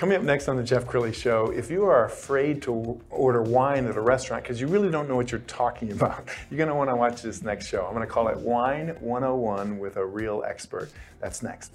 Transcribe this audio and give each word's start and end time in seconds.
Coming 0.00 0.16
up 0.16 0.22
next 0.22 0.48
on 0.48 0.56
the 0.56 0.62
Jeff 0.62 0.86
Crilley 0.86 1.12
Show, 1.12 1.50
if 1.50 1.70
you 1.70 1.84
are 1.84 2.06
afraid 2.06 2.62
to 2.62 2.98
order 3.10 3.42
wine 3.42 3.84
at 3.84 3.98
a 3.98 4.00
restaurant 4.00 4.42
because 4.42 4.58
you 4.58 4.66
really 4.66 4.90
don't 4.90 5.06
know 5.10 5.14
what 5.14 5.30
you're 5.30 5.42
talking 5.42 5.92
about, 5.92 6.26
you're 6.48 6.56
going 6.56 6.70
to 6.70 6.74
want 6.74 6.88
to 6.88 6.96
watch 6.96 7.20
this 7.20 7.42
next 7.42 7.66
show. 7.66 7.84
I'm 7.84 7.92
going 7.92 8.06
to 8.06 8.10
call 8.10 8.28
it 8.28 8.38
Wine 8.38 8.96
101 9.00 9.78
with 9.78 9.98
a 9.98 10.06
real 10.06 10.42
expert. 10.46 10.90
That's 11.20 11.42
next. 11.42 11.74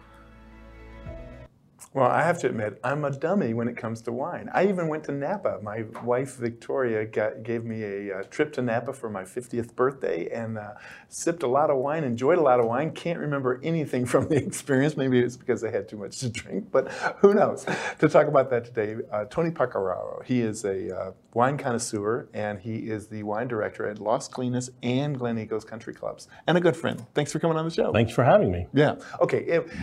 Well, 1.93 2.09
I 2.09 2.23
have 2.23 2.39
to 2.39 2.47
admit, 2.47 2.79
I'm 2.83 3.03
a 3.03 3.11
dummy 3.11 3.53
when 3.53 3.67
it 3.67 3.75
comes 3.75 4.01
to 4.03 4.13
wine. 4.13 4.49
I 4.53 4.67
even 4.67 4.87
went 4.87 5.03
to 5.05 5.11
Napa. 5.11 5.59
My 5.61 5.83
wife, 6.03 6.37
Victoria, 6.37 7.05
got, 7.05 7.43
gave 7.43 7.65
me 7.65 7.83
a, 7.83 8.19
uh, 8.19 8.23
trip 8.23 8.53
to 8.53 8.61
Napa 8.61 8.93
for 8.93 9.09
my 9.09 9.23
50th 9.23 9.75
birthday 9.75 10.29
and 10.29 10.57
uh, 10.57 10.71
sipped 11.09 11.43
a 11.43 11.47
lot 11.47 11.69
of 11.69 11.77
wine, 11.77 12.05
enjoyed 12.05 12.37
a 12.37 12.41
lot 12.41 12.61
of 12.61 12.65
wine. 12.65 12.91
Can't 12.91 13.19
remember 13.19 13.59
anything 13.61 14.05
from 14.11 14.29
the 14.29 14.37
experience. 14.37 14.95
Maybe 14.95 15.19
it's 15.19 15.35
because 15.35 15.63
I 15.63 15.71
had 15.71 15.89
too 15.89 15.97
much 15.97 16.19
to 16.19 16.29
drink, 16.29 16.71
but 16.71 16.91
who 17.19 17.33
knows? 17.33 17.65
to 17.99 18.07
talk 18.07 18.27
about 18.27 18.49
that 18.51 18.65
today, 18.65 18.95
uh, 19.11 19.25
Tony 19.25 19.51
Pecoraro. 19.51 20.23
He 20.23 20.41
is 20.41 20.63
a 20.63 20.97
uh, 20.97 21.11
wine 21.33 21.57
connoisseur 21.57 22.29
and 22.33 22.59
he 22.59 22.89
is 22.89 23.07
the 23.07 23.23
wine 23.23 23.47
director 23.47 23.85
at 23.87 23.99
Las 23.99 24.29
Colinas 24.29 24.69
and 24.81 25.19
Gleneagles 25.19 25.65
Country 25.65 25.93
Clubs 25.93 26.29
and 26.47 26.57
a 26.57 26.61
good 26.61 26.77
friend. 26.77 27.05
Thanks 27.13 27.33
for 27.33 27.39
coming 27.39 27.57
on 27.57 27.65
the 27.65 27.71
show. 27.71 27.91
Thanks 27.91 28.13
for 28.13 28.23
having 28.23 28.51
me. 28.51 28.67
Yeah. 28.73 28.95
Okay. 29.19 29.43
If, 29.45 29.73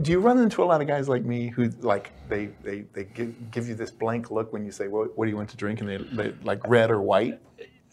do 0.00 0.10
you 0.10 0.20
run 0.20 0.38
into 0.38 0.62
a 0.62 0.64
lot 0.64 0.80
of 0.80 0.86
guys 0.86 1.08
like 1.08 1.24
me 1.24 1.48
who 1.48 1.68
like 1.80 2.12
they 2.28 2.46
they, 2.62 2.82
they 2.92 3.04
give, 3.04 3.50
give 3.50 3.68
you 3.68 3.74
this 3.74 3.90
blank 3.90 4.30
look 4.30 4.52
when 4.52 4.64
you 4.64 4.72
say 4.72 4.88
what, 4.88 5.16
what 5.16 5.26
do 5.26 5.30
you 5.30 5.36
want 5.36 5.50
to 5.50 5.56
drink? 5.56 5.80
And 5.80 5.88
they, 5.88 5.98
they 5.98 6.34
like 6.42 6.66
red 6.66 6.90
or 6.90 7.00
white 7.00 7.40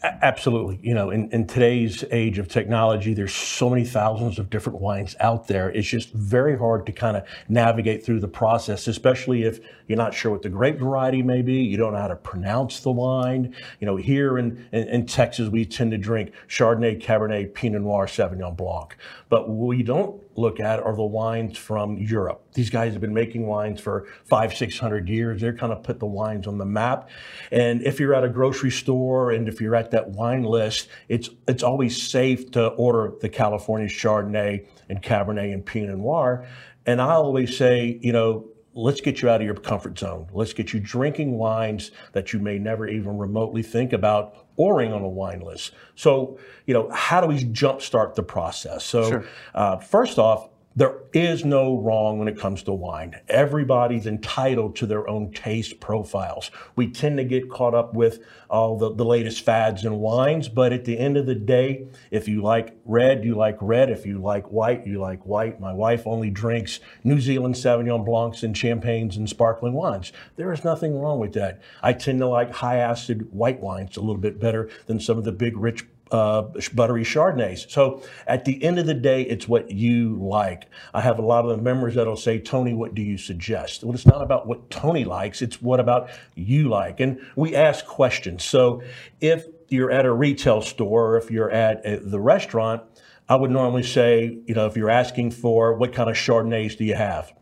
Absolutely. 0.02 0.80
You 0.82 0.94
know, 0.94 1.10
in, 1.10 1.30
in 1.30 1.46
today's 1.46 2.04
age 2.10 2.38
of 2.38 2.48
technology, 2.48 3.12
there's 3.12 3.34
so 3.34 3.68
many 3.68 3.84
thousands 3.84 4.38
of 4.38 4.48
different 4.48 4.80
wines 4.80 5.14
out 5.20 5.46
there. 5.46 5.70
It's 5.70 5.88
just 5.88 6.10
very 6.14 6.56
hard 6.56 6.86
to 6.86 6.92
kind 6.92 7.18
of 7.18 7.24
navigate 7.50 8.02
through 8.02 8.20
the 8.20 8.28
process, 8.28 8.88
especially 8.88 9.42
if 9.42 9.60
you're 9.88 9.98
not 9.98 10.14
sure 10.14 10.32
what 10.32 10.40
the 10.40 10.48
grape 10.48 10.78
variety 10.78 11.22
may 11.22 11.42
be. 11.42 11.56
You 11.56 11.76
don't 11.76 11.92
know 11.92 11.98
how 11.98 12.08
to 12.08 12.16
pronounce 12.16 12.80
the 12.80 12.90
wine. 12.90 13.54
You 13.78 13.86
know, 13.86 13.96
here 13.96 14.38
in, 14.38 14.66
in, 14.72 14.88
in 14.88 15.06
Texas, 15.06 15.50
we 15.50 15.66
tend 15.66 15.90
to 15.90 15.98
drink 15.98 16.32
Chardonnay, 16.48 17.02
Cabernet, 17.02 17.52
Pinot 17.52 17.82
Noir, 17.82 18.06
Sauvignon 18.06 18.56
Blanc. 18.56 18.96
But 19.28 19.50
what 19.50 19.66
we 19.66 19.82
don't 19.82 20.22
look 20.36 20.60
at 20.60 20.80
are 20.80 20.96
the 20.96 21.02
wines 21.02 21.58
from 21.58 21.98
Europe. 21.98 22.42
These 22.54 22.70
guys 22.70 22.92
have 22.92 23.00
been 23.00 23.12
making 23.12 23.46
wines 23.46 23.80
for 23.80 24.06
five, 24.24 24.56
six 24.56 24.78
hundred 24.78 25.08
years. 25.08 25.40
They're 25.40 25.54
kind 25.54 25.72
of 25.72 25.82
put 25.82 26.00
the 26.00 26.06
wines 26.06 26.46
on 26.46 26.56
the 26.56 26.64
map. 26.64 27.10
And 27.52 27.82
if 27.82 28.00
you're 28.00 28.14
at 28.14 28.24
a 28.24 28.28
grocery 28.28 28.70
store 28.70 29.32
and 29.32 29.46
if 29.46 29.60
you're 29.60 29.74
at 29.74 29.89
that 29.90 30.10
wine 30.10 30.42
list, 30.42 30.88
it's 31.08 31.30
it's 31.48 31.62
always 31.62 32.00
safe 32.00 32.50
to 32.52 32.68
order 32.68 33.12
the 33.20 33.28
California 33.28 33.88
Chardonnay 33.88 34.66
and 34.88 35.02
Cabernet 35.02 35.52
and 35.52 35.64
Pinot 35.64 35.98
Noir. 35.98 36.46
And 36.86 37.00
I 37.00 37.12
always 37.12 37.56
say, 37.56 37.98
you 38.02 38.12
know, 38.12 38.48
let's 38.74 39.00
get 39.00 39.20
you 39.20 39.28
out 39.28 39.40
of 39.40 39.46
your 39.46 39.54
comfort 39.54 39.98
zone. 39.98 40.28
Let's 40.32 40.52
get 40.52 40.72
you 40.72 40.80
drinking 40.80 41.36
wines 41.36 41.90
that 42.12 42.32
you 42.32 42.38
may 42.38 42.58
never 42.58 42.88
even 42.88 43.18
remotely 43.18 43.62
think 43.62 43.92
about 43.92 44.46
ordering 44.56 44.92
on 44.92 45.02
a 45.02 45.08
wine 45.08 45.40
list. 45.40 45.72
So, 45.94 46.38
you 46.66 46.74
know, 46.74 46.88
how 46.90 47.20
do 47.20 47.26
we 47.26 47.44
jumpstart 47.44 48.14
the 48.14 48.22
process? 48.22 48.84
So, 48.84 49.08
sure. 49.08 49.24
uh, 49.54 49.78
first 49.78 50.18
off, 50.18 50.48
there 50.76 51.00
is 51.12 51.44
no 51.44 51.76
wrong 51.78 52.18
when 52.18 52.28
it 52.28 52.38
comes 52.38 52.62
to 52.62 52.72
wine. 52.72 53.20
Everybody's 53.28 54.06
entitled 54.06 54.76
to 54.76 54.86
their 54.86 55.08
own 55.08 55.32
taste 55.32 55.80
profiles. 55.80 56.52
We 56.76 56.88
tend 56.88 57.16
to 57.16 57.24
get 57.24 57.50
caught 57.50 57.74
up 57.74 57.94
with 57.94 58.20
all 58.48 58.78
the, 58.78 58.94
the 58.94 59.04
latest 59.04 59.44
fads 59.44 59.84
in 59.84 59.98
wines, 59.98 60.48
but 60.48 60.72
at 60.72 60.84
the 60.84 60.96
end 60.96 61.16
of 61.16 61.26
the 61.26 61.34
day, 61.34 61.88
if 62.12 62.28
you 62.28 62.40
like 62.40 62.76
red, 62.84 63.24
you 63.24 63.34
like 63.34 63.56
red. 63.60 63.90
If 63.90 64.06
you 64.06 64.18
like 64.18 64.46
white, 64.52 64.86
you 64.86 65.00
like 65.00 65.26
white. 65.26 65.60
My 65.60 65.72
wife 65.72 66.06
only 66.06 66.30
drinks 66.30 66.78
New 67.02 67.20
Zealand 67.20 67.56
Sauvignon 67.56 68.04
Blancs 68.04 68.44
and 68.44 68.56
champagnes 68.56 69.16
and 69.16 69.28
sparkling 69.28 69.72
wines. 69.72 70.12
There 70.36 70.52
is 70.52 70.62
nothing 70.62 70.96
wrong 70.96 71.18
with 71.18 71.32
that. 71.32 71.60
I 71.82 71.94
tend 71.94 72.20
to 72.20 72.28
like 72.28 72.52
high 72.52 72.76
acid 72.76 73.32
white 73.32 73.60
wines 73.60 73.96
a 73.96 74.00
little 74.00 74.18
bit 74.18 74.38
better 74.38 74.70
than 74.86 75.00
some 75.00 75.18
of 75.18 75.24
the 75.24 75.32
big 75.32 75.56
rich 75.56 75.84
uh, 76.10 76.42
buttery 76.74 77.04
Chardonnays. 77.04 77.70
So 77.70 78.02
at 78.26 78.44
the 78.44 78.62
end 78.62 78.78
of 78.78 78.86
the 78.86 78.94
day, 78.94 79.22
it's 79.22 79.48
what 79.48 79.70
you 79.70 80.16
like. 80.20 80.66
I 80.94 81.00
have 81.00 81.18
a 81.18 81.22
lot 81.22 81.44
of 81.44 81.56
the 81.56 81.62
members 81.62 81.94
that'll 81.94 82.16
say, 82.16 82.38
Tony, 82.38 82.74
what 82.74 82.94
do 82.94 83.02
you 83.02 83.16
suggest? 83.16 83.84
Well, 83.84 83.94
it's 83.94 84.06
not 84.06 84.22
about 84.22 84.46
what 84.46 84.70
Tony 84.70 85.04
likes, 85.04 85.42
it's 85.42 85.62
what 85.62 85.80
about 85.80 86.10
you 86.34 86.68
like. 86.68 87.00
And 87.00 87.20
we 87.36 87.54
ask 87.54 87.86
questions. 87.86 88.44
So 88.44 88.82
if 89.20 89.46
you're 89.68 89.90
at 89.90 90.04
a 90.04 90.12
retail 90.12 90.62
store 90.62 91.12
or 91.12 91.16
if 91.16 91.30
you're 91.30 91.50
at 91.50 91.84
a, 91.86 92.00
the 92.00 92.20
restaurant, 92.20 92.82
I 93.28 93.36
would 93.36 93.50
normally 93.52 93.84
say, 93.84 94.38
you 94.46 94.54
know, 94.54 94.66
if 94.66 94.76
you're 94.76 94.90
asking 94.90 95.30
for 95.30 95.74
what 95.74 95.92
kind 95.92 96.10
of 96.10 96.16
Chardonnays 96.16 96.76
do 96.76 96.84
you 96.84 96.96
have? 96.96 97.32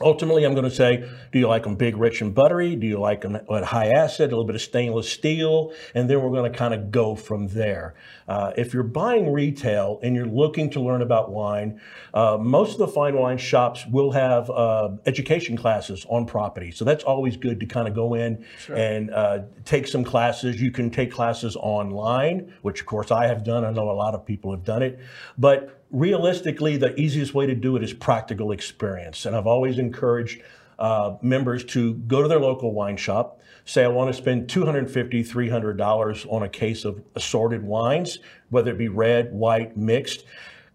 Ultimately, 0.00 0.44
I'm 0.44 0.52
going 0.52 0.68
to 0.68 0.70
say, 0.74 1.08
do 1.32 1.38
you 1.38 1.48
like 1.48 1.62
them 1.62 1.74
big, 1.74 1.96
rich, 1.96 2.20
and 2.20 2.34
buttery? 2.34 2.76
Do 2.76 2.86
you 2.86 2.98
like 2.98 3.22
them 3.22 3.36
at 3.36 3.64
high 3.64 3.88
acid, 3.88 4.30
a 4.30 4.36
little 4.36 4.44
bit 4.44 4.54
of 4.54 4.60
stainless 4.60 5.10
steel? 5.10 5.72
And 5.94 6.08
then 6.08 6.22
we're 6.22 6.30
going 6.30 6.50
to 6.50 6.56
kind 6.56 6.74
of 6.74 6.90
go 6.90 7.14
from 7.14 7.48
there. 7.48 7.94
Uh, 8.28 8.52
if 8.56 8.74
you're 8.74 8.82
buying 8.82 9.32
retail 9.32 9.98
and 10.02 10.14
you're 10.14 10.26
looking 10.26 10.68
to 10.70 10.80
learn 10.80 11.00
about 11.00 11.30
wine, 11.30 11.80
uh, 12.12 12.36
most 12.38 12.72
of 12.72 12.78
the 12.78 12.88
fine 12.88 13.16
wine 13.16 13.38
shops 13.38 13.86
will 13.86 14.10
have 14.10 14.50
uh, 14.50 14.90
education 15.06 15.56
classes 15.56 16.04
on 16.10 16.26
property. 16.26 16.70
So 16.70 16.84
that's 16.84 17.04
always 17.04 17.36
good 17.36 17.60
to 17.60 17.66
kind 17.66 17.88
of 17.88 17.94
go 17.94 18.14
in 18.14 18.44
sure. 18.58 18.76
and 18.76 19.10
uh, 19.10 19.40
take 19.64 19.86
some 19.86 20.04
classes. 20.04 20.60
You 20.60 20.70
can 20.70 20.90
take 20.90 21.10
classes 21.12 21.56
online, 21.56 22.52
which 22.62 22.80
of 22.80 22.86
course 22.86 23.10
I 23.10 23.26
have 23.26 23.44
done. 23.44 23.64
I 23.64 23.70
know 23.70 23.90
a 23.90 23.92
lot 23.92 24.14
of 24.14 24.26
people 24.26 24.50
have 24.50 24.64
done 24.64 24.82
it. 24.82 24.98
But 25.38 25.84
realistically, 25.90 26.76
the 26.76 26.98
easiest 26.98 27.34
way 27.34 27.46
to 27.46 27.54
do 27.54 27.76
it 27.76 27.82
is 27.82 27.92
practical 27.92 28.52
experience. 28.52 29.26
And 29.26 29.36
I've 29.36 29.46
always 29.46 29.78
encouraged 29.78 30.42
uh, 30.78 31.16
members 31.22 31.64
to 31.64 31.94
go 31.94 32.22
to 32.22 32.28
their 32.28 32.40
local 32.40 32.72
wine 32.72 32.96
shop, 32.96 33.40
say, 33.64 33.84
I 33.84 33.88
want 33.88 34.14
to 34.14 34.14
spend 34.14 34.48
$250, 34.48 34.88
$300 34.90 36.32
on 36.32 36.42
a 36.42 36.48
case 36.48 36.84
of 36.84 37.02
assorted 37.14 37.62
wines, 37.62 38.18
whether 38.50 38.72
it 38.72 38.78
be 38.78 38.88
red, 38.88 39.32
white, 39.32 39.76
mixed. 39.76 40.24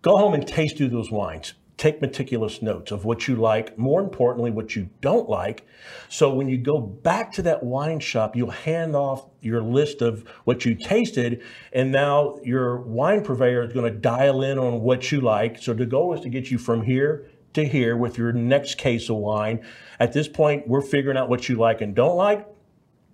Go 0.01 0.17
home 0.17 0.33
and 0.33 0.47
taste 0.47 0.77
through 0.77 0.89
those 0.89 1.11
wines 1.11 1.53
take 1.81 1.99
meticulous 1.99 2.61
notes 2.61 2.91
of 2.91 3.05
what 3.05 3.27
you 3.27 3.35
like, 3.35 3.75
more 3.75 4.01
importantly, 4.01 4.51
what 4.51 4.75
you 4.75 4.87
don't 5.01 5.27
like. 5.27 5.65
So 6.09 6.31
when 6.31 6.47
you 6.47 6.59
go 6.59 6.79
back 6.79 7.31
to 7.33 7.41
that 7.41 7.63
wine 7.63 7.99
shop, 7.99 8.35
you'll 8.35 8.51
hand 8.51 8.95
off 8.95 9.25
your 9.41 9.63
list 9.63 10.03
of 10.03 10.23
what 10.43 10.63
you 10.63 10.75
tasted, 10.75 11.41
and 11.73 11.91
now 11.91 12.37
your 12.43 12.81
wine 12.81 13.23
purveyor 13.23 13.63
is 13.63 13.73
going 13.73 13.91
to 13.91 13.99
dial 13.99 14.43
in 14.43 14.59
on 14.59 14.81
what 14.81 15.11
you 15.11 15.21
like. 15.21 15.57
So 15.57 15.73
the 15.73 15.87
goal 15.87 16.13
is 16.13 16.21
to 16.21 16.29
get 16.29 16.51
you 16.51 16.59
from 16.59 16.83
here 16.83 17.31
to 17.53 17.67
here 17.67 17.97
with 17.97 18.15
your 18.15 18.31
next 18.31 18.77
case 18.77 19.09
of 19.09 19.15
wine. 19.15 19.65
At 19.99 20.13
this 20.13 20.27
point, 20.27 20.67
we're 20.67 20.81
figuring 20.81 21.17
out 21.17 21.29
what 21.29 21.49
you 21.49 21.55
like 21.55 21.81
and 21.81 21.95
don't 21.95 22.15
like. 22.15 22.47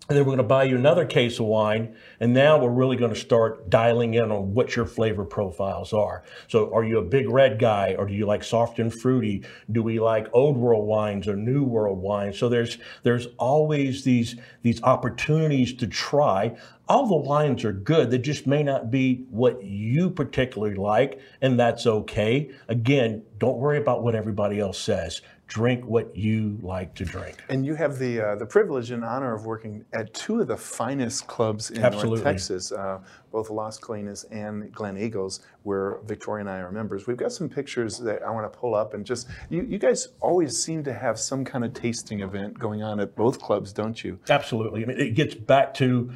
And 0.09 0.17
then 0.17 0.23
we're 0.23 0.35
going 0.35 0.37
to 0.37 0.43
buy 0.43 0.63
you 0.63 0.77
another 0.77 1.05
case 1.05 1.37
of 1.39 1.47
wine. 1.47 1.93
And 2.21 2.33
now 2.33 2.57
we're 2.57 2.69
really 2.69 2.95
going 2.95 3.13
to 3.13 3.19
start 3.19 3.69
dialing 3.69 4.13
in 4.13 4.31
on 4.31 4.53
what 4.53 4.73
your 4.73 4.85
flavor 4.85 5.25
profiles 5.25 5.91
are. 5.91 6.23
So 6.47 6.73
are 6.73 6.85
you 6.85 6.99
a 6.99 7.03
big 7.03 7.29
red 7.29 7.59
guy 7.59 7.93
or 7.97 8.05
do 8.05 8.13
you 8.13 8.25
like 8.25 8.43
soft 8.43 8.79
and 8.79 8.93
fruity? 8.93 9.43
Do 9.69 9.83
we 9.83 9.99
like 9.99 10.27
old 10.31 10.55
world 10.55 10.87
wines 10.87 11.27
or 11.27 11.35
new 11.35 11.63
world 11.63 11.99
wines? 11.99 12.39
So 12.39 12.47
there's 12.47 12.77
there's 13.03 13.27
always 13.37 14.05
these 14.05 14.37
these 14.61 14.81
opportunities 14.83 15.73
to 15.75 15.87
try. 15.87 16.55
All 16.87 17.05
the 17.05 17.17
wines 17.17 17.65
are 17.65 17.73
good. 17.73 18.09
They 18.09 18.17
just 18.17 18.47
may 18.47 18.63
not 18.63 18.89
be 18.89 19.25
what 19.29 19.61
you 19.61 20.09
particularly 20.09 20.75
like, 20.75 21.19
and 21.41 21.59
that's 21.59 21.85
okay. 21.85 22.49
Again, 22.69 23.23
don't 23.39 23.57
worry 23.57 23.77
about 23.77 24.03
what 24.03 24.15
everybody 24.15 24.61
else 24.61 24.79
says 24.79 25.21
drink 25.47 25.85
what 25.85 26.15
you 26.15 26.57
like 26.61 26.93
to 26.95 27.05
drink. 27.05 27.37
And 27.49 27.65
you 27.65 27.73
have 27.75 27.97
the 27.97 28.21
uh, 28.21 28.35
the 28.35 28.45
privilege 28.45 28.91
and 28.91 29.03
honor 29.03 29.33
of 29.33 29.45
working 29.45 29.85
at 29.93 30.13
two 30.13 30.41
of 30.41 30.47
the 30.47 30.57
finest 30.57 31.27
clubs 31.27 31.71
in 31.71 31.83
Absolutely. 31.83 32.17
North 32.17 32.23
Texas, 32.23 32.71
uh, 32.71 32.99
both 33.31 33.49
Las 33.49 33.79
Colinas 33.79 34.25
and 34.31 34.73
Gleneagles, 34.75 35.39
where 35.63 35.99
Victoria 36.05 36.41
and 36.41 36.49
I 36.49 36.57
are 36.59 36.71
members. 36.71 37.07
We've 37.07 37.17
got 37.17 37.31
some 37.31 37.49
pictures 37.49 37.97
that 37.99 38.23
I 38.23 38.29
want 38.29 38.51
to 38.51 38.59
pull 38.59 38.75
up 38.75 38.93
and 38.93 39.05
just 39.05 39.27
you, 39.49 39.63
you 39.63 39.77
guys 39.77 40.09
always 40.19 40.61
seem 40.61 40.83
to 40.83 40.93
have 40.93 41.17
some 41.17 41.45
kind 41.45 41.63
of 41.63 41.73
tasting 41.73 42.19
event 42.19 42.59
going 42.59 42.83
on 42.83 42.99
at 42.99 43.15
both 43.15 43.39
clubs, 43.39 43.71
don't 43.71 44.03
you? 44.03 44.19
Absolutely. 44.29 44.83
I 44.83 44.85
mean, 44.85 44.99
it 44.99 45.15
gets 45.15 45.35
back 45.35 45.73
to 45.75 46.11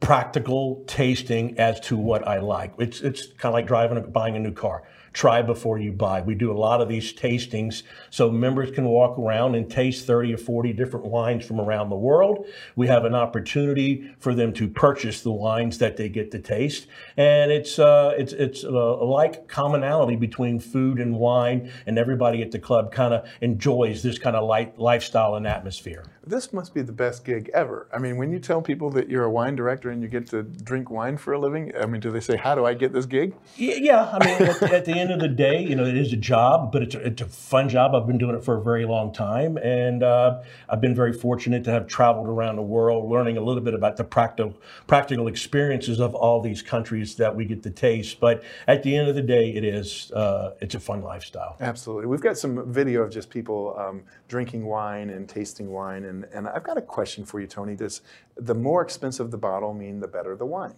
practical 0.00 0.84
tasting 0.86 1.58
as 1.58 1.80
to 1.80 1.96
what 1.96 2.26
I 2.26 2.40
like. 2.40 2.74
It's 2.78 3.00
it's 3.00 3.26
kind 3.26 3.50
of 3.50 3.54
like 3.54 3.66
driving, 3.66 4.02
buying 4.10 4.36
a 4.36 4.40
new 4.40 4.52
car. 4.52 4.84
Try 5.14 5.42
before 5.42 5.78
you 5.78 5.92
buy. 5.92 6.22
We 6.22 6.34
do 6.34 6.50
a 6.50 6.58
lot 6.58 6.80
of 6.80 6.88
these 6.88 7.14
tastings 7.14 7.84
so 8.10 8.30
members 8.30 8.72
can 8.72 8.84
walk 8.84 9.16
around 9.16 9.54
and 9.54 9.70
taste 9.70 10.06
30 10.06 10.34
or 10.34 10.36
40 10.36 10.72
different 10.72 11.06
wines 11.06 11.46
from 11.46 11.60
around 11.60 11.88
the 11.88 11.96
world. 11.96 12.46
We 12.74 12.88
have 12.88 13.04
an 13.04 13.14
opportunity 13.14 14.12
for 14.18 14.34
them 14.34 14.52
to 14.54 14.68
purchase 14.68 15.22
the 15.22 15.30
wines 15.30 15.78
that 15.78 15.96
they 15.96 16.08
get 16.08 16.32
to 16.32 16.40
taste, 16.40 16.88
and 17.16 17.52
it's 17.52 17.78
uh, 17.78 18.14
it's 18.18 18.32
it's 18.32 18.64
a 18.64 18.68
like 18.68 19.46
commonality 19.46 20.16
between 20.16 20.58
food 20.58 20.98
and 20.98 21.16
wine, 21.16 21.70
and 21.86 21.96
everybody 21.96 22.42
at 22.42 22.50
the 22.50 22.58
club 22.58 22.92
kind 22.92 23.14
of 23.14 23.28
enjoys 23.40 24.02
this 24.02 24.18
kind 24.18 24.34
of 24.34 24.44
light 24.44 24.78
lifestyle 24.78 25.36
and 25.36 25.46
atmosphere. 25.46 26.04
This 26.26 26.52
must 26.52 26.74
be 26.74 26.82
the 26.82 26.92
best 26.92 27.24
gig 27.24 27.50
ever. 27.54 27.86
I 27.92 27.98
mean, 27.98 28.16
when 28.16 28.30
you 28.32 28.38
tell 28.38 28.62
people 28.62 28.90
that 28.90 29.08
you're 29.08 29.24
a 29.24 29.30
wine 29.30 29.54
director 29.54 29.90
and 29.90 30.02
you 30.02 30.08
get 30.08 30.26
to 30.28 30.42
drink 30.42 30.90
wine 30.90 31.18
for 31.18 31.34
a 31.34 31.38
living, 31.38 31.72
I 31.78 31.86
mean, 31.86 32.00
do 32.00 32.10
they 32.10 32.20
say, 32.20 32.36
"How 32.36 32.54
do 32.54 32.64
I 32.64 32.74
get 32.74 32.92
this 32.92 33.06
gig?" 33.06 33.34
Yeah, 33.56 34.10
I 34.10 34.24
mean, 34.24 34.48
at, 34.48 34.62
at 34.62 34.84
the 34.84 34.92
end 34.92 35.03
of 35.10 35.20
the 35.20 35.28
day, 35.28 35.62
you 35.62 35.74
know, 35.74 35.84
it 35.84 35.96
is 35.96 36.12
a 36.12 36.16
job, 36.16 36.72
but 36.72 36.82
it's 36.82 36.94
a, 36.94 37.06
it's 37.06 37.22
a 37.22 37.26
fun 37.26 37.68
job. 37.68 37.94
I've 37.94 38.06
been 38.06 38.18
doing 38.18 38.36
it 38.36 38.44
for 38.44 38.56
a 38.56 38.62
very 38.62 38.84
long 38.84 39.12
time, 39.12 39.56
and 39.58 40.02
uh, 40.02 40.42
I've 40.68 40.80
been 40.80 40.94
very 40.94 41.12
fortunate 41.12 41.64
to 41.64 41.70
have 41.70 41.86
traveled 41.86 42.28
around 42.28 42.56
the 42.56 42.62
world, 42.62 43.10
learning 43.10 43.36
a 43.36 43.40
little 43.40 43.62
bit 43.62 43.74
about 43.74 43.96
the 43.96 44.04
practical 44.04 44.54
practical 44.86 45.28
experiences 45.28 46.00
of 46.00 46.14
all 46.14 46.40
these 46.40 46.62
countries 46.62 47.16
that 47.16 47.34
we 47.34 47.44
get 47.44 47.62
to 47.62 47.70
taste. 47.70 48.20
But 48.20 48.42
at 48.66 48.82
the 48.82 48.96
end 48.96 49.08
of 49.08 49.14
the 49.14 49.22
day, 49.22 49.50
it 49.50 49.64
is 49.64 50.12
uh, 50.12 50.54
it's 50.60 50.74
a 50.74 50.80
fun 50.80 51.02
lifestyle. 51.02 51.56
Absolutely. 51.60 52.06
We've 52.06 52.20
got 52.20 52.36
some 52.36 52.72
video 52.72 53.02
of 53.02 53.10
just 53.10 53.30
people 53.30 53.76
um, 53.78 54.02
drinking 54.28 54.66
wine 54.66 55.10
and 55.10 55.28
tasting 55.28 55.70
wine. 55.70 56.04
And, 56.04 56.24
and 56.34 56.48
I've 56.48 56.64
got 56.64 56.78
a 56.78 56.82
question 56.82 57.24
for 57.24 57.40
you, 57.40 57.46
Tony. 57.46 57.74
Does 57.76 58.02
the 58.36 58.54
more 58.54 58.82
expensive 58.82 59.30
the 59.30 59.38
bottle 59.38 59.74
mean 59.74 60.00
the 60.00 60.08
better 60.08 60.36
the 60.36 60.46
wine? 60.46 60.74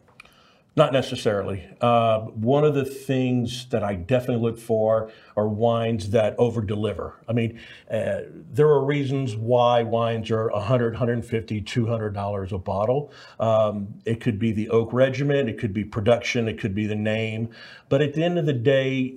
Not 0.77 0.93
necessarily. 0.93 1.67
Uh, 1.81 2.21
one 2.21 2.63
of 2.63 2.75
the 2.75 2.85
things 2.85 3.67
that 3.71 3.83
I 3.83 3.95
definitely 3.95 4.43
look 4.43 4.59
for 4.59 5.11
are 5.35 5.49
wines 5.49 6.11
that 6.11 6.35
over 6.39 6.61
deliver. 6.61 7.15
I 7.27 7.33
mean, 7.33 7.59
uh, 7.91 8.21
there 8.53 8.69
are 8.69 8.85
reasons 8.85 9.37
why 9.37 9.83
wines 9.83 10.31
are 10.31 10.51
100, 10.51 10.93
150, 10.93 11.63
200 11.63 12.11
dollars 12.11 12.53
a 12.53 12.59
bottle. 12.59 13.11
Um, 13.41 13.89
it 14.05 14.21
could 14.21 14.39
be 14.39 14.53
the 14.53 14.69
oak 14.69 14.93
regimen, 14.93 15.49
it 15.49 15.59
could 15.59 15.73
be 15.73 15.83
production, 15.83 16.47
it 16.47 16.59
could 16.59 16.75
be 16.75 16.87
the 16.87 16.95
name. 16.95 17.49
But 17.89 18.03
at 18.03 18.13
the 18.13 18.23
end 18.23 18.39
of 18.39 18.45
the 18.45 18.53
day, 18.53 19.17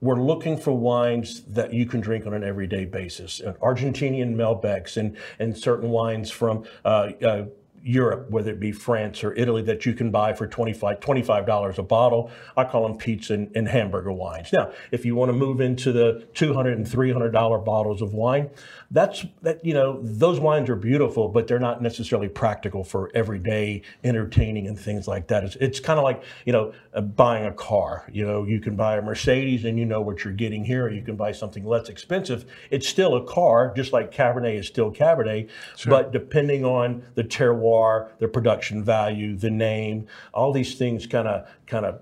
we're 0.00 0.20
looking 0.20 0.56
for 0.56 0.72
wines 0.72 1.42
that 1.42 1.72
you 1.72 1.84
can 1.84 2.00
drink 2.00 2.24
on 2.26 2.32
an 2.32 2.44
everyday 2.44 2.84
basis. 2.84 3.42
Argentinian 3.60 4.34
Malbecs 4.36 4.96
and, 4.96 5.16
and 5.38 5.56
certain 5.56 5.90
wines 5.90 6.30
from 6.30 6.64
uh, 6.84 7.10
uh, 7.22 7.46
Europe, 7.82 8.30
whether 8.30 8.50
it 8.50 8.60
be 8.60 8.72
France 8.72 9.22
or 9.24 9.32
Italy, 9.34 9.62
that 9.62 9.86
you 9.86 9.94
can 9.94 10.10
buy 10.10 10.32
for 10.32 10.46
25 10.46 11.00
$25 11.00 11.78
a 11.78 11.82
bottle. 11.82 12.30
I 12.56 12.64
call 12.64 12.86
them 12.86 12.96
pizza 12.96 13.34
and, 13.34 13.50
and 13.54 13.68
hamburger 13.68 14.12
wines. 14.12 14.52
Now, 14.52 14.72
if 14.90 15.04
you 15.04 15.14
want 15.14 15.30
to 15.30 15.32
move 15.32 15.60
into 15.60 15.92
the 15.92 16.26
$200 16.34 16.72
and 16.72 16.86
$300 16.86 17.64
bottles 17.64 18.02
of 18.02 18.14
wine, 18.14 18.50
that's 18.90 19.26
that, 19.42 19.62
you 19.62 19.74
know, 19.74 20.00
those 20.02 20.40
wines 20.40 20.70
are 20.70 20.76
beautiful, 20.76 21.28
but 21.28 21.46
they're 21.46 21.58
not 21.58 21.82
necessarily 21.82 22.28
practical 22.28 22.82
for 22.82 23.10
everyday 23.14 23.82
entertaining 24.02 24.66
and 24.66 24.78
things 24.78 25.06
like 25.06 25.28
that. 25.28 25.44
It's, 25.44 25.56
it's 25.56 25.80
kind 25.80 25.98
of 25.98 26.04
like, 26.04 26.22
you 26.46 26.54
know, 26.54 26.72
uh, 26.94 27.02
buying 27.02 27.44
a 27.44 27.52
car. 27.52 28.08
You 28.10 28.26
know, 28.26 28.44
you 28.44 28.60
can 28.60 28.76
buy 28.76 28.96
a 28.96 29.02
Mercedes 29.02 29.66
and 29.66 29.78
you 29.78 29.84
know 29.84 30.00
what 30.00 30.24
you're 30.24 30.32
getting 30.32 30.64
here, 30.64 30.86
or 30.86 30.90
you 30.90 31.02
can 31.02 31.16
buy 31.16 31.32
something 31.32 31.66
less 31.66 31.90
expensive. 31.90 32.46
It's 32.70 32.88
still 32.88 33.16
a 33.16 33.24
car, 33.24 33.74
just 33.76 33.92
like 33.92 34.10
Cabernet 34.10 34.58
is 34.58 34.66
still 34.66 34.90
Cabernet, 34.90 35.50
but 35.86 36.10
depending 36.10 36.64
on 36.64 37.02
the 37.14 37.24
terroir, 37.24 38.08
the 38.20 38.28
production 38.28 38.82
value, 38.82 39.36
the 39.36 39.50
name, 39.50 40.06
all 40.32 40.50
these 40.50 40.76
things 40.76 41.06
kind 41.06 41.28
of 41.28 41.46
kind 41.66 41.84
of 41.84 42.00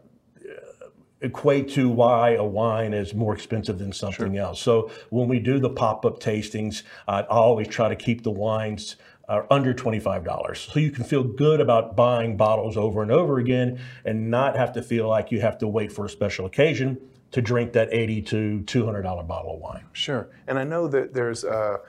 equate 1.21 1.69
to 1.71 1.89
why 1.89 2.31
a 2.31 2.45
wine 2.45 2.93
is 2.93 3.15
more 3.15 3.35
expensive 3.35 3.79
than 3.79 3.93
something 3.93 4.37
else. 4.37 4.61
So 4.61 4.91
when 5.11 5.29
we 5.29 5.39
do 5.39 5.59
the 5.59 5.71
pop-up 5.71 6.21
tastings, 6.21 6.83
uh, 7.09 7.23
I 7.29 7.35
always 7.35 7.69
try 7.69 7.89
to 7.89 7.97
keep 7.97 8.23
the 8.23 8.31
wines 8.31 8.97
uh, 9.29 9.43
under 9.51 9.75
$25 9.75 10.73
so 10.73 10.79
you 10.79 10.91
can 10.91 11.05
feel 11.05 11.25
good 11.25 11.61
about 11.61 11.97
buying 11.97 12.37
bottles 12.37 12.77
over 12.77 13.03
and 13.03 13.11
over 13.11 13.39
again 13.39 13.81
and 14.05 14.31
not 14.31 14.57
have 14.57 14.73
to 14.75 14.83
feel 14.83 15.09
like 15.09 15.33
you 15.33 15.41
have 15.41 15.59
to 15.59 15.67
wait 15.67 15.91
for 15.91 16.05
a 16.05 16.09
special 16.09 16.47
occasion 16.47 16.99
to 17.33 17.43
drink 17.43 17.73
that 17.73 17.89
80 17.93 18.23
to 18.23 18.63
$200 18.67 19.27
bottle 19.27 19.55
of 19.55 19.61
wine. 19.61 19.85
Sure. 19.93 20.29
And 20.47 20.59
I 20.59 20.65
know 20.65 20.87
that 20.89 21.13
there's 21.13 21.45
a, 21.45 21.81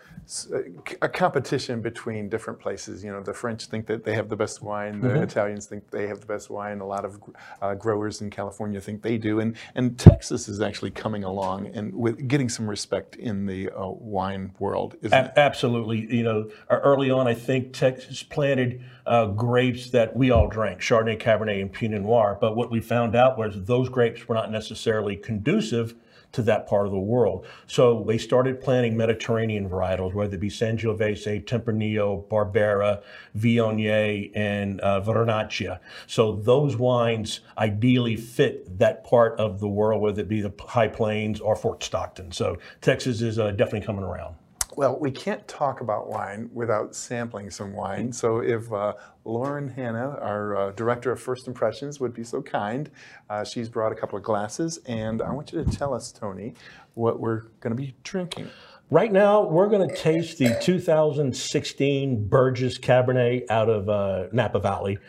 a 1.02 1.08
competition 1.08 1.82
between 1.82 2.28
different 2.28 2.60
places. 2.60 3.04
You 3.04 3.12
know, 3.12 3.22
the 3.22 3.34
French 3.34 3.68
think 3.68 3.86
that 3.88 4.04
they 4.04 4.14
have 4.14 4.28
the 4.28 4.36
best 4.36 4.62
wine, 4.62 5.00
the 5.00 5.22
Italians 5.22 5.68
think 5.68 5.90
they 5.90 6.08
have 6.08 6.20
the 6.20 6.26
best 6.26 6.50
wine, 6.50 6.82
a 6.82 6.86
lot 6.86 7.06
of 7.06 7.22
uh, 7.62 7.76
growers 7.76 8.22
in 8.22 8.30
California 8.30 8.82
think 8.82 9.02
they 9.02 9.18
do. 9.18 9.40
And, 9.40 9.56
and 9.76 9.98
Texas 9.98 10.50
is 10.50 10.60
actually 10.60 10.92
coming 10.92 11.24
along 11.24 11.68
and 11.68 11.94
with 11.96 12.28
getting 12.28 12.50
some 12.50 12.70
respect 12.70 13.16
in 13.16 13.46
the 13.46 13.70
uh, 13.70 13.88
wine 13.88 14.54
world, 14.60 14.96
isn't? 15.02 15.18
A- 15.18 15.40
Absolutely. 15.40 16.14
You 16.14 16.24
know, 16.24 16.50
uh, 16.70 16.76
early 16.76 17.10
on, 17.10 17.28
I 17.28 17.34
think 17.34 17.72
Texas 17.72 18.22
planted 18.24 18.84
uh, 19.06 19.28
grapes 19.28 19.92
that 19.92 20.16
we 20.16 20.32
all 20.32 20.48
drank, 20.50 20.82
Chardonnay, 20.82 21.22
Cabernet, 21.22 21.62
and 21.62 21.72
Pinot 21.72 22.02
Noir. 22.02 22.38
But 22.40 22.56
what 22.58 22.70
we 22.70 22.82
found 22.82 23.16
out 23.16 23.38
was 23.38 23.64
those 23.64 23.88
grapes 23.88 24.28
were 24.28 24.36
not 24.36 24.52
necessarily 24.52 25.16
conducive 25.16 25.96
to 26.34 26.42
that 26.44 26.68
part 26.68 26.86
of 26.86 26.92
the 26.92 27.00
world. 27.00 27.46
So 27.66 28.04
they 28.08 28.18
started 28.18 28.62
planting 28.62 28.96
Mediterranean 28.98 29.70
varietals, 29.70 30.14
whether 30.14 30.36
it 30.36 30.40
be 30.40 30.50
Sangiovese, 30.50 31.46
Tempranillo, 31.46 32.28
Barbera, 32.28 33.02
Viognier, 33.38 34.32
and 34.36 34.80
uh, 34.82 35.02
Vernaccia. 35.02 35.80
So 36.06 36.36
those 36.36 36.78
wines 36.78 37.40
ideally 37.58 38.16
fit 38.16 38.80
that 38.80 39.04
part 39.04 39.40
of 39.40 39.60
the 39.60 39.68
world, 39.68 40.02
whether 40.02 40.22
it 40.22 40.30
be 40.30 40.42
the 40.42 40.54
High 40.60 40.90
Plains 40.90 41.40
or 41.40 41.56
Fort 41.56 41.84
Stockton. 41.84 42.32
So 42.32 42.58
Texas 42.82 43.22
is 43.22 43.40
uh, 43.40 43.52
definitely 43.52 43.86
coming 43.86 44.04
around. 44.04 44.36
Well, 44.78 44.96
we 45.00 45.10
can't 45.10 45.46
talk 45.48 45.82
about 45.82 46.08
wine 46.08 46.52
without 46.54 46.96
sampling 46.96 47.50
some 47.50 47.74
wine. 47.74 48.14
So 48.14 48.44
if 48.44 48.72
uh, 48.72 48.94
Lauren 49.26 49.70
Hanna, 49.70 50.20
our 50.22 50.56
uh, 50.56 50.72
director 50.74 51.12
of 51.12 51.20
First 51.20 51.48
Impressions, 51.48 52.00
would 52.00 52.14
be 52.14 52.24
so 52.24 52.44
kind, 52.44 52.88
uh, 53.28 53.44
she's 53.44 53.70
brought 53.70 53.92
a 53.92 53.96
couple 53.96 54.20
of 54.20 54.24
glasses, 54.24 54.78
and 54.86 55.24
I 55.24 55.32
want 55.32 55.52
you 55.52 55.64
to 55.64 55.72
tell 55.72 55.96
us, 55.96 56.12
Tony, 56.12 56.54
what 56.94 57.20
we're 57.20 57.46
going 57.60 57.76
to 57.76 57.82
be 57.82 57.96
drinking. 58.04 58.52
Right 58.92 59.12
now, 59.12 59.46
we're 59.46 59.68
going 59.68 59.90
to 59.90 59.96
taste 59.96 60.38
the 60.38 60.56
2016 60.62 62.28
Burgess 62.28 62.78
Cabernet 62.78 63.50
out 63.50 63.70
of 63.70 63.90
uh, 63.90 64.28
Napa 64.32 64.60
Valley. 64.60 65.00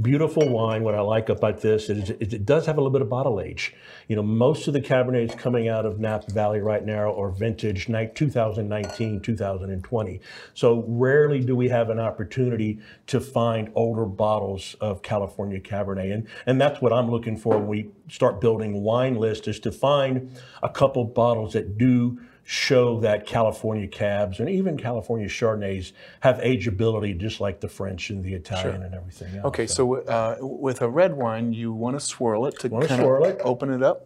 Beautiful 0.00 0.48
wine. 0.48 0.84
What 0.84 0.94
I 0.94 1.00
like 1.00 1.28
about 1.28 1.62
this 1.62 1.90
is 1.90 2.10
it, 2.10 2.46
does 2.46 2.66
have 2.66 2.78
a 2.78 2.80
little 2.80 2.92
bit 2.92 3.02
of 3.02 3.08
bottle 3.08 3.40
age. 3.40 3.74
You 4.06 4.14
know, 4.14 4.22
most 4.22 4.68
of 4.68 4.72
the 4.72 4.80
Cabernets 4.80 5.36
coming 5.36 5.68
out 5.68 5.84
of 5.84 5.98
Napa 5.98 6.32
Valley 6.32 6.60
right 6.60 6.84
now 6.84 7.12
are 7.20 7.30
vintage 7.30 7.88
ni- 7.88 8.08
2019, 8.14 9.20
2020. 9.20 10.20
So 10.54 10.84
rarely 10.86 11.40
do 11.40 11.56
we 11.56 11.68
have 11.70 11.90
an 11.90 11.98
opportunity 11.98 12.78
to 13.08 13.20
find 13.20 13.72
older 13.74 14.04
bottles 14.04 14.76
of 14.80 15.02
California 15.02 15.58
Cabernet. 15.58 16.14
And, 16.14 16.28
and 16.46 16.60
that's 16.60 16.80
what 16.80 16.92
I'm 16.92 17.10
looking 17.10 17.36
for 17.36 17.58
when 17.58 17.66
we 17.66 17.90
start 18.08 18.40
building 18.40 18.82
wine 18.82 19.16
lists 19.16 19.48
is 19.48 19.58
to 19.60 19.72
find 19.72 20.36
a 20.62 20.68
couple 20.68 21.04
bottles 21.04 21.54
that 21.54 21.78
do 21.78 22.20
show 22.50 22.98
that 22.98 23.26
California 23.26 23.86
cabs 23.86 24.40
and 24.40 24.50
even 24.50 24.76
California 24.76 25.28
Chardonnays 25.28 25.92
have 26.18 26.38
ageability 26.38 27.16
just 27.16 27.40
like 27.40 27.60
the 27.60 27.68
French 27.68 28.10
and 28.10 28.24
the 28.24 28.34
Italian 28.34 28.82
and 28.82 28.92
everything 28.92 29.36
else. 29.36 29.46
Okay, 29.46 29.68
so 29.68 29.98
uh, 29.98 30.36
with 30.40 30.82
a 30.82 30.88
red 30.88 31.16
wine, 31.16 31.52
you 31.52 31.72
want 31.72 31.94
to 31.94 32.00
swirl 32.04 32.46
it 32.46 32.58
to 32.58 32.68
kind 32.68 32.88
swirl 32.88 33.24
of 33.24 33.36
it. 33.36 33.40
open 33.44 33.70
it 33.72 33.84
up. 33.84 34.04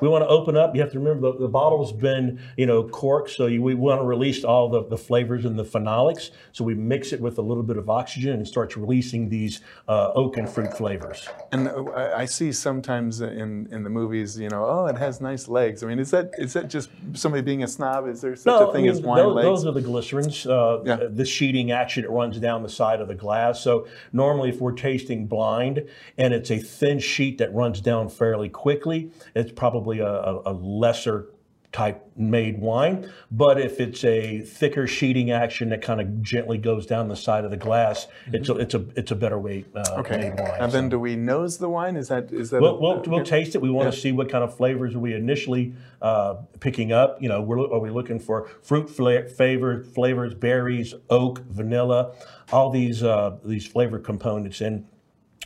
We 0.00 0.08
want 0.08 0.22
to 0.24 0.28
open 0.28 0.56
up. 0.56 0.74
You 0.74 0.80
have 0.82 0.92
to 0.92 0.98
remember 0.98 1.32
the, 1.32 1.38
the 1.40 1.48
bottle's 1.48 1.92
been, 1.92 2.40
you 2.56 2.66
know, 2.66 2.82
corked, 2.84 3.30
so 3.30 3.46
you, 3.46 3.62
we 3.62 3.74
want 3.74 4.00
to 4.00 4.04
release 4.04 4.44
all 4.44 4.68
the, 4.68 4.84
the 4.84 4.98
flavors 4.98 5.44
and 5.44 5.58
the 5.58 5.64
phenolics. 5.64 6.30
So 6.52 6.64
we 6.64 6.74
mix 6.74 7.12
it 7.12 7.20
with 7.20 7.38
a 7.38 7.42
little 7.42 7.62
bit 7.62 7.76
of 7.76 7.88
oxygen 7.88 8.32
and 8.34 8.46
starts 8.46 8.76
releasing 8.76 9.28
these 9.28 9.60
uh, 9.88 10.12
oak 10.14 10.36
and 10.36 10.48
fruit 10.48 10.76
flavors. 10.76 11.28
And 11.52 11.68
uh, 11.68 12.12
I 12.16 12.24
see 12.24 12.52
sometimes 12.52 13.20
in, 13.20 13.68
in 13.70 13.82
the 13.82 13.90
movies, 13.90 14.38
you 14.38 14.48
know, 14.48 14.64
oh, 14.64 14.86
it 14.86 14.96
has 14.98 15.20
nice 15.20 15.48
legs. 15.48 15.82
I 15.82 15.86
mean, 15.86 15.98
is 15.98 16.10
that 16.10 16.30
is 16.38 16.52
that 16.52 16.68
just 16.68 16.90
somebody 17.14 17.42
being 17.42 17.62
a 17.62 17.68
snob? 17.68 18.06
Is 18.08 18.20
there 18.20 18.36
such 18.36 18.68
a 18.68 18.72
thing 18.72 18.86
I 18.86 18.90
as 18.90 18.98
mean, 18.98 19.06
wine 19.08 19.18
those, 19.18 19.34
legs? 19.34 19.44
those 19.46 19.66
are 19.66 19.72
the 19.72 19.80
glycerins, 19.82 20.46
uh, 20.46 20.82
Yeah. 20.84 21.08
the 21.10 21.24
sheeting 21.24 21.72
action 21.72 22.02
that 22.02 22.10
runs 22.10 22.38
down 22.38 22.62
the 22.62 22.68
side 22.68 23.00
of 23.00 23.08
the 23.08 23.14
glass. 23.14 23.60
So 23.60 23.86
normally, 24.12 24.50
if 24.50 24.60
we're 24.60 24.72
tasting 24.72 25.26
blind 25.26 25.84
and 26.18 26.34
it's 26.34 26.50
a 26.50 26.58
thin 26.58 26.98
sheet 26.98 27.38
that 27.38 27.52
runs 27.54 27.80
down 27.80 28.08
fairly 28.08 28.48
quickly, 28.48 29.10
it's 29.34 29.50
probably 29.52 29.71
a, 29.80 30.04
a, 30.06 30.42
a 30.46 30.52
lesser 30.52 31.28
type 31.72 32.04
made 32.16 32.60
wine. 32.60 33.10
But 33.30 33.58
if 33.58 33.80
it's 33.80 34.04
a 34.04 34.40
thicker 34.42 34.86
sheeting 34.86 35.30
action 35.30 35.70
that 35.70 35.80
kind 35.80 36.02
of 36.02 36.22
gently 36.22 36.58
goes 36.58 36.84
down 36.84 37.08
the 37.08 37.16
side 37.16 37.46
of 37.46 37.50
the 37.50 37.56
glass, 37.56 38.08
it's 38.30 38.50
a 38.50 38.56
it's 38.58 38.74
a 38.74 38.84
it's 38.94 39.10
a 39.10 39.14
better 39.16 39.38
weight 39.38 39.66
uh, 39.74 39.82
Okay. 40.00 40.18
made 40.18 40.38
wine. 40.38 40.52
And 40.60 40.70
then 40.70 40.88
do 40.90 40.98
we 41.00 41.16
nose 41.16 41.56
the 41.56 41.70
wine? 41.70 41.96
Is 41.96 42.08
that 42.08 42.30
is 42.30 42.50
that? 42.50 42.60
We'll, 42.60 42.76
a- 42.76 42.78
we'll, 42.78 43.02
we'll 43.06 43.24
taste 43.24 43.54
it. 43.54 43.62
We 43.62 43.70
want 43.70 43.90
to 43.90 43.98
see 43.98 44.12
what 44.12 44.28
kind 44.28 44.44
of 44.44 44.54
flavors 44.54 44.94
are 44.94 44.98
we 44.98 45.14
initially 45.14 45.72
uh, 46.02 46.34
picking 46.60 46.92
up. 46.92 47.22
You 47.22 47.30
know, 47.30 47.40
we're, 47.40 47.58
are 47.60 47.80
we 47.80 47.88
looking 47.88 48.18
for 48.18 48.48
fruit 48.62 48.90
fla- 48.90 49.26
flavor, 49.30 49.82
flavors, 49.82 50.34
berries, 50.34 50.92
oak, 51.08 51.38
vanilla, 51.46 52.12
all 52.52 52.68
these 52.68 53.02
uh, 53.02 53.38
these 53.46 53.66
flavor 53.66 53.98
components. 53.98 54.60
And 54.60 54.86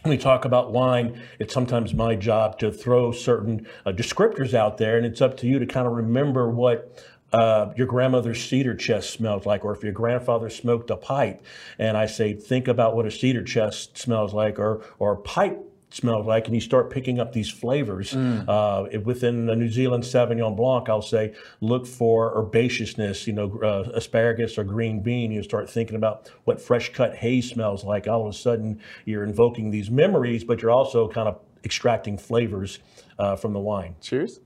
we 0.08 0.18
talk 0.18 0.44
about 0.44 0.72
wine, 0.72 1.20
it's 1.38 1.54
sometimes 1.54 1.94
my 1.94 2.14
job 2.14 2.58
to 2.58 2.70
throw 2.70 3.12
certain 3.12 3.66
uh, 3.84 3.92
descriptors 3.92 4.54
out 4.54 4.78
there, 4.78 4.96
and 4.96 5.06
it's 5.06 5.20
up 5.20 5.36
to 5.38 5.46
you 5.46 5.58
to 5.58 5.66
kind 5.66 5.86
of 5.86 5.92
remember 5.92 6.48
what 6.48 7.04
uh, 7.32 7.72
your 7.76 7.86
grandmother's 7.86 8.42
cedar 8.42 8.74
chest 8.74 9.10
smelled 9.10 9.46
like, 9.46 9.64
or 9.64 9.74
if 9.74 9.82
your 9.82 9.92
grandfather 9.92 10.48
smoked 10.48 10.90
a 10.90 10.96
pipe. 10.96 11.44
And 11.78 11.96
I 11.96 12.06
say, 12.06 12.34
think 12.34 12.68
about 12.68 12.94
what 12.96 13.06
a 13.06 13.10
cedar 13.10 13.42
chest 13.42 13.98
smells 13.98 14.32
like, 14.32 14.58
or 14.58 14.84
or 14.98 15.12
a 15.12 15.16
pipe 15.16 15.58
smells 15.96 16.26
like, 16.26 16.46
and 16.46 16.54
you 16.54 16.60
start 16.60 16.90
picking 16.90 17.18
up 17.18 17.32
these 17.32 17.50
flavors. 17.50 18.14
Uh, 18.14 18.86
within 19.04 19.46
the 19.46 19.56
New 19.56 19.68
Zealand 19.68 20.04
Sauvignon 20.04 20.56
Blanc, 20.56 20.88
I'll 20.88 21.02
say 21.02 21.34
look 21.60 21.86
for 21.86 22.34
herbaceousness, 22.36 23.26
you 23.26 23.32
know, 23.32 23.58
uh, 23.62 23.90
asparagus 23.94 24.58
or 24.58 24.64
green 24.64 25.00
bean. 25.00 25.32
You 25.32 25.42
start 25.42 25.68
thinking 25.70 25.96
about 25.96 26.30
what 26.44 26.60
fresh 26.60 26.92
cut 26.92 27.16
hay 27.16 27.40
smells 27.40 27.84
like. 27.84 28.06
All 28.06 28.26
of 28.26 28.34
a 28.34 28.36
sudden, 28.36 28.80
you're 29.04 29.24
invoking 29.24 29.70
these 29.70 29.90
memories, 29.90 30.44
but 30.44 30.60
you're 30.62 30.70
also 30.70 31.08
kind 31.08 31.28
of 31.28 31.40
extracting 31.64 32.18
flavors 32.18 32.78
uh, 33.18 33.34
from 33.36 33.52
the 33.52 33.60
wine. 33.60 33.96
Cheers. 34.00 34.40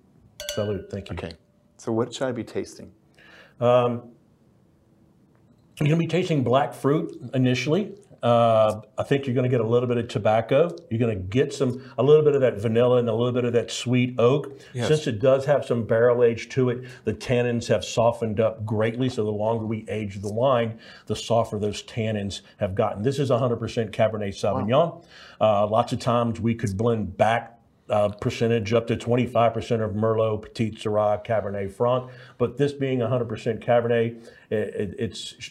Salute. 0.54 0.90
Thank 0.90 1.10
you. 1.10 1.16
Okay. 1.16 1.32
So 1.76 1.92
what 1.92 2.14
should 2.14 2.28
I 2.28 2.32
be 2.32 2.44
tasting? 2.44 2.92
Um, 3.60 4.12
You're 5.78 5.88
going 5.88 5.90
to 5.90 5.96
be 5.96 6.06
tasting 6.06 6.42
black 6.42 6.74
fruit 6.74 7.30
initially. 7.34 7.94
Uh, 8.22 8.80
I 8.98 9.02
think 9.02 9.26
you're 9.26 9.34
going 9.34 9.44
to 9.44 9.50
get 9.50 9.60
a 9.60 9.66
little 9.66 9.88
bit 9.88 9.96
of 9.96 10.08
tobacco. 10.08 10.76
You're 10.90 11.00
going 11.00 11.16
to 11.16 11.22
get 11.22 11.54
some 11.54 11.82
a 11.96 12.02
little 12.02 12.22
bit 12.22 12.34
of 12.34 12.42
that 12.42 12.60
vanilla 12.60 12.98
and 12.98 13.08
a 13.08 13.14
little 13.14 13.32
bit 13.32 13.44
of 13.44 13.52
that 13.54 13.70
sweet 13.70 14.14
oak. 14.18 14.58
Since 14.86 15.06
it 15.06 15.20
does 15.20 15.46
have 15.46 15.64
some 15.64 15.84
barrel 15.84 16.22
age 16.22 16.48
to 16.50 16.68
it, 16.70 16.84
the 17.04 17.14
tannins 17.14 17.68
have 17.68 17.84
softened 17.84 18.38
up 18.38 18.66
greatly. 18.66 19.08
So 19.08 19.24
the 19.24 19.30
longer 19.30 19.64
we 19.64 19.86
age 19.88 20.20
the 20.20 20.32
wine, 20.32 20.78
the 21.06 21.16
softer 21.16 21.58
those 21.58 21.82
tannins 21.82 22.42
have 22.58 22.74
gotten. 22.74 23.02
This 23.02 23.18
is 23.18 23.30
100% 23.30 23.58
Cabernet 23.90 24.34
Sauvignon. 24.34 25.04
Uh, 25.40 25.66
lots 25.66 25.92
of 25.92 25.98
times 25.98 26.40
we 26.40 26.54
could 26.54 26.76
blend 26.76 27.16
back 27.16 27.58
uh, 27.88 28.08
percentage 28.08 28.72
up 28.72 28.86
to 28.86 28.96
25% 28.96 29.84
of 29.84 29.92
Merlot, 29.92 30.42
Petite 30.42 30.78
Sirah, 30.78 31.24
Cabernet 31.24 31.72
Franc. 31.72 32.10
But 32.38 32.56
this 32.56 32.72
being 32.72 33.00
100% 33.00 33.64
Cabernet, 33.64 34.22
it, 34.50 34.56
it, 34.56 34.94
it's 34.98 35.50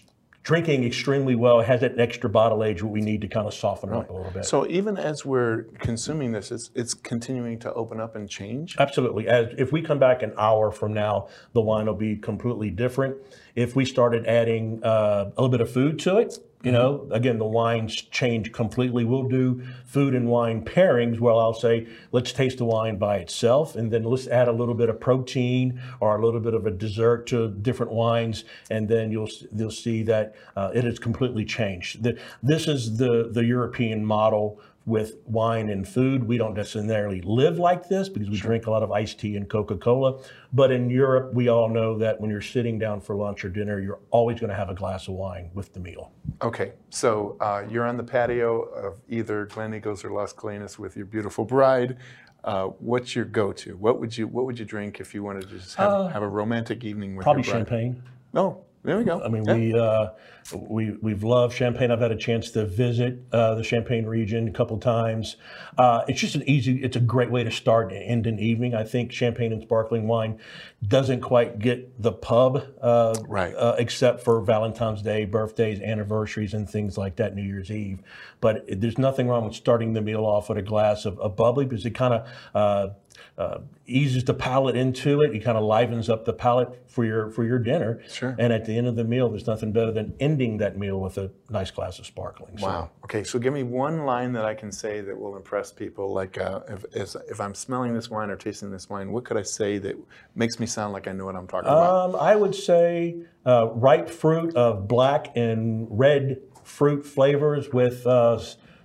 drinking 0.49 0.83
extremely 0.83 1.35
well. 1.35 1.61
Has 1.61 1.81
that 1.81 1.99
extra 1.99 2.27
bottle 2.27 2.63
age 2.63 2.81
what 2.81 2.91
we 2.91 3.01
need 3.01 3.21
to 3.21 3.27
kind 3.27 3.45
of 3.45 3.53
soften 3.53 3.91
it 3.91 3.95
up 3.95 4.09
a 4.09 4.13
little 4.13 4.31
bit. 4.31 4.45
So 4.45 4.65
even 4.65 4.97
as 4.97 5.23
we're 5.23 5.65
consuming 5.77 6.31
this, 6.31 6.51
it's 6.51 6.71
it's 6.73 6.95
continuing 6.95 7.59
to 7.59 7.71
open 7.73 7.99
up 8.01 8.15
and 8.15 8.27
change. 8.27 8.75
Absolutely. 8.79 9.27
As 9.27 9.53
if 9.59 9.71
we 9.71 9.83
come 9.83 9.99
back 9.99 10.23
an 10.23 10.33
hour 10.39 10.71
from 10.71 10.91
now, 10.91 11.27
the 11.53 11.61
wine 11.61 11.85
will 11.85 11.93
be 11.93 12.15
completely 12.15 12.71
different. 12.71 13.15
If 13.53 13.75
we 13.75 13.85
started 13.85 14.25
adding 14.25 14.83
uh, 14.83 15.25
a 15.37 15.39
little 15.39 15.49
bit 15.49 15.61
of 15.61 15.71
food 15.71 15.99
to 15.99 16.17
it, 16.17 16.39
you 16.61 16.73
know, 16.73 17.07
again, 17.11 17.37
the 17.37 17.45
wines 17.45 17.95
change 17.95 18.51
completely. 18.51 19.05
We'll 19.05 19.29
do 19.29 19.63
food 19.85 20.13
and 20.13 20.27
wine 20.27 20.65
pairings 20.65 21.17
where 21.17 21.33
I'll 21.33 21.53
say, 21.53 21.87
let's 22.11 22.33
taste 22.33 22.57
the 22.57 22.65
wine 22.65 22.97
by 22.97 23.17
itself, 23.17 23.77
and 23.77 23.89
then 23.91 24.03
let's 24.03 24.27
add 24.27 24.49
a 24.49 24.51
little 24.51 24.73
bit 24.73 24.89
of 24.89 24.99
protein 24.99 25.81
or 26.01 26.17
a 26.17 26.25
little 26.25 26.41
bit 26.41 26.53
of 26.53 26.65
a 26.65 26.71
dessert 26.71 27.27
to 27.27 27.49
different 27.49 27.93
wines, 27.93 28.43
and 28.69 28.89
then 28.89 29.09
you'll 29.09 29.29
you'll 29.55 29.71
see 29.71 30.03
that 30.03 30.35
uh, 30.57 30.71
it 30.73 30.83
has 30.83 30.99
completely 30.99 31.45
changed. 31.45 32.03
The, 32.03 32.19
this 32.43 32.67
is 32.67 32.97
the 32.97 33.29
the 33.31 33.45
European 33.45 34.03
model 34.03 34.59
with 34.85 35.17
wine 35.25 35.69
and 35.69 35.87
food. 35.87 36.23
We 36.23 36.37
don't 36.37 36.55
necessarily 36.55 37.21
live 37.21 37.59
like 37.59 37.87
this 37.87 38.09
because 38.09 38.29
we 38.29 38.37
drink 38.37 38.65
a 38.65 38.71
lot 38.71 38.81
of 38.81 38.91
iced 38.91 39.19
tea 39.19 39.35
and 39.35 39.47
Coca 39.47 39.77
Cola. 39.77 40.21
But 40.51 40.71
in 40.71 40.89
Europe, 40.89 41.33
we 41.33 41.47
all 41.47 41.69
know 41.69 41.97
that 41.99 42.19
when 42.19 42.31
you're 42.31 42.41
sitting 42.41 42.79
down 42.79 43.01
for 43.01 43.15
lunch 43.15 43.45
or 43.45 43.49
dinner, 43.49 43.79
you're 43.79 43.99
always 44.09 44.39
going 44.39 44.49
to 44.49 44.55
have 44.55 44.69
a 44.69 44.73
glass 44.73 45.07
of 45.07 45.13
wine 45.13 45.51
with 45.53 45.73
the 45.73 45.79
meal. 45.79 46.11
Okay, 46.41 46.73
so 46.89 47.37
uh, 47.39 47.63
you're 47.69 47.85
on 47.85 47.97
the 47.97 48.03
patio 48.03 48.61
of 48.61 48.99
either 49.09 49.45
Gleneagles 49.45 50.03
or 50.03 50.11
Las 50.11 50.33
Colinas 50.33 50.79
with 50.79 50.95
your 50.97 51.05
beautiful 51.05 51.45
bride. 51.45 51.97
Uh, 52.43 52.67
what's 52.79 53.15
your 53.15 53.25
go-to? 53.25 53.75
What 53.75 53.99
would 53.99 54.17
you 54.17 54.25
What 54.27 54.45
would 54.45 54.57
you 54.57 54.65
drink 54.65 54.99
if 54.99 55.13
you 55.13 55.21
wanted 55.21 55.49
to 55.49 55.57
just 55.57 55.75
have, 55.75 56.11
have 56.11 56.23
a 56.23 56.27
romantic 56.27 56.83
evening 56.85 57.15
with 57.15 57.25
Probably 57.25 57.43
your 57.43 57.51
bride? 57.51 57.59
champagne. 57.67 58.03
Oh, 58.33 58.63
there 58.83 58.97
we 58.97 59.03
go. 59.03 59.21
I 59.21 59.27
mean, 59.27 59.43
Yeah. 59.45 59.53
we 59.55 59.73
uh, 59.79 60.07
we 60.53 60.91
we've 61.01 61.23
loved 61.23 61.55
Champagne. 61.55 61.91
I've 61.91 61.99
had 61.99 62.11
a 62.11 62.15
chance 62.17 62.49
to 62.51 62.65
visit 62.65 63.19
uh, 63.31 63.55
the 63.55 63.63
Champagne 63.63 64.05
region 64.05 64.47
a 64.47 64.51
couple 64.51 64.77
times. 64.77 65.35
Uh, 65.77 66.03
it's 66.07 66.19
just 66.19 66.35
an 66.35 66.43
easy. 66.49 66.81
It's 66.83 66.95
a 66.95 66.99
great 67.01 67.29
way 67.29 67.43
to 67.43 67.51
start 67.51 67.91
and 67.91 68.01
end 68.01 68.25
an 68.25 68.39
evening. 68.39 68.73
I 68.73 68.83
think 68.83 69.11
Champagne 69.11 69.51
and 69.51 69.61
sparkling 69.61 70.07
wine 70.07 70.39
doesn't 70.87 71.21
quite 71.21 71.59
get 71.59 72.01
the 72.01 72.11
pub 72.13 72.63
uh, 72.81 73.15
Right. 73.27 73.53
uh, 73.55 73.75
except 73.77 74.21
for 74.23 74.41
Valentine's 74.41 75.01
Day, 75.01 75.25
birthdays, 75.25 75.81
anniversaries, 75.81 76.53
and 76.53 76.67
things 76.69 76.97
like 76.97 77.17
that. 77.17 77.35
New 77.35 77.43
Year's 77.43 77.69
Eve. 77.69 77.99
But 78.41 78.63
there's 78.69 78.97
nothing 78.97 79.27
wrong 79.27 79.45
with 79.45 79.55
starting 79.55 79.93
the 79.93 80.01
meal 80.01 80.25
off 80.25 80.49
with 80.49 80.57
a 80.57 80.61
glass 80.63 81.05
of, 81.05 81.19
of 81.19 81.35
bubbly 81.35 81.65
because 81.65 81.85
it 81.85 81.91
kind 81.91 82.13
of 82.13 82.95
uh, 83.37 83.59
eases 83.85 84.23
the 84.23 84.33
palate 84.33 84.75
into 84.75 85.21
it. 85.21 85.35
It 85.35 85.39
kind 85.39 85.57
of 85.57 85.63
livens 85.63 86.09
up 86.09 86.25
the 86.25 86.33
palate 86.33 86.83
for 86.87 87.05
your 87.05 87.29
for 87.29 87.43
your 87.43 87.59
dinner. 87.59 88.01
Sure. 88.09 88.35
And 88.37 88.51
at 88.51 88.65
the 88.65 88.77
end 88.77 88.87
of 88.87 88.95
the 88.95 89.03
meal, 89.03 89.29
there's 89.29 89.47
nothing 89.47 89.71
better 89.71 89.91
than 89.91 90.13
ending 90.19 90.57
that 90.57 90.77
meal 90.77 90.99
with 90.99 91.17
a 91.17 91.31
nice 91.49 91.71
glass 91.71 91.99
of 91.99 92.05
sparkling. 92.05 92.57
So, 92.57 92.67
Wow. 92.67 92.91
Okay, 93.05 93.23
so 93.23 93.39
give 93.39 93.53
me 93.53 93.63
one 93.63 94.05
line 94.05 94.33
that 94.33 94.45
I 94.45 94.53
can 94.53 94.71
say 94.71 95.01
that 95.01 95.17
will 95.17 95.35
impress 95.35 95.71
people. 95.71 96.13
Like 96.13 96.37
uh, 96.37 96.61
if, 96.67 96.85
if 96.93 97.15
if 97.29 97.41
I'm 97.41 97.55
smelling 97.55 97.93
this 97.93 98.09
wine 98.09 98.29
or 98.29 98.35
tasting 98.35 98.71
this 98.71 98.89
wine, 98.89 99.11
what 99.11 99.25
could 99.25 99.37
I 99.37 99.43
say 99.43 99.77
that 99.79 99.95
makes 100.35 100.59
me 100.59 100.65
sound 100.65 100.93
like 100.93 101.07
I 101.07 101.11
know 101.11 101.25
what 101.25 101.35
I'm 101.35 101.47
talking 101.47 101.69
about? 101.69 102.09
Um, 102.09 102.15
I 102.15 102.35
would 102.35 102.55
say 102.55 103.15
uh, 103.45 103.67
ripe 103.73 104.09
fruit 104.09 104.55
of 104.55 104.87
black 104.87 105.35
and 105.35 105.87
red 105.89 106.41
fruit 106.63 107.05
flavors 107.05 107.69
with 107.73 108.05
uh, 108.05 108.39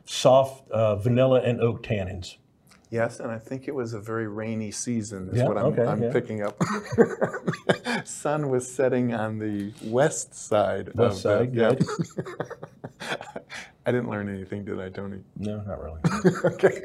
soft 0.05 0.71
uh, 0.71 0.97
vanilla 0.97 1.41
and 1.43 1.61
oak 1.61 1.83
tannins. 1.83 2.37
Yes, 2.91 3.19
and 3.21 3.31
I 3.31 3.39
think 3.39 3.67
it 3.67 3.75
was 3.75 3.93
a 3.95 4.01
very 4.01 4.29
rainy 4.29 4.71
season. 4.71 5.29
Is 5.31 5.39
Yeah, 5.39 5.49
what 5.49 5.59
I'm, 5.59 5.65
okay, 5.67 5.85
I'm 5.85 6.03
yeah. 6.03 6.13
picking 6.13 6.43
up. 6.43 6.61
Sun 8.05 8.51
was 8.51 8.73
setting 8.73 9.15
on 9.15 9.39
the 9.39 9.73
west 9.85 10.35
side. 10.35 10.91
West 10.95 11.17
of 11.17 11.23
side, 11.23 11.55
the, 11.55 11.87
yeah. 13.01 13.17
I 13.87 13.93
didn't 13.93 14.09
learn 14.09 14.29
anything, 14.31 14.65
did 14.65 14.81
I, 14.81 14.89
Tony? 14.89 15.19
No, 15.37 15.61
not 15.63 15.79
really. 15.83 16.01
okay. 16.55 16.83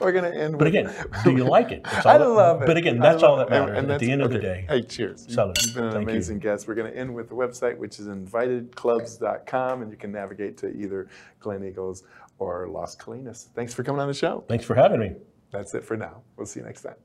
We're 0.00 0.12
gonna 0.12 0.28
end. 0.30 0.52
But 0.52 0.66
with, 0.66 0.68
again, 0.68 0.92
do 1.24 1.32
you 1.32 1.44
like 1.44 1.72
it? 1.72 1.82
I 1.84 2.18
that- 2.18 2.28
love 2.28 2.62
it. 2.62 2.66
But 2.66 2.76
again, 2.76 2.98
that's 3.00 3.22
all 3.24 3.36
that 3.38 3.50
matters. 3.50 3.88
At 3.90 3.98
the 3.98 4.10
end 4.12 4.22
of 4.22 4.30
the 4.30 4.38
day. 4.38 4.66
Hey, 4.68 4.82
cheers. 4.82 5.26
You- 5.28 5.36
Salud. 5.36 5.56
You've 5.66 5.74
been 5.74 5.84
an 5.84 5.92
Thank 5.92 6.06
you. 6.08 6.12
amazing 6.14 6.38
guest. 6.38 6.68
We're 6.68 6.74
going 6.76 6.92
to 6.92 6.96
end 6.96 7.12
with 7.12 7.28
the 7.28 7.34
website, 7.34 7.76
which 7.76 7.98
is 7.98 8.06
invitedclubs.com, 8.06 9.82
and 9.82 9.90
you 9.90 9.96
can 9.96 10.12
navigate 10.12 10.56
to 10.58 10.68
either 10.70 11.08
Gleneagles 11.40 12.02
or 12.40 12.68
Las 12.68 12.96
Colinas. 12.96 13.48
Thanks 13.54 13.72
for 13.72 13.84
coming 13.84 14.00
on 14.00 14.08
the 14.08 14.14
show. 14.14 14.44
Thanks 14.48 14.64
for 14.64 14.74
having 14.74 14.98
me. 14.98 15.12
That's 15.52 15.74
it 15.74 15.84
for 15.84 15.96
now. 15.96 16.22
We'll 16.36 16.46
see 16.46 16.60
you 16.60 16.66
next 16.66 16.82
time. 16.82 16.96